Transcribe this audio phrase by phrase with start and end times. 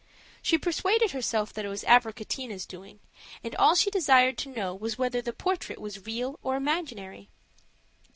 [0.41, 3.01] She persuaded herself that it was Abricotina's doing;
[3.43, 7.29] and all she desired to know was whether the portrait was real or imaginary.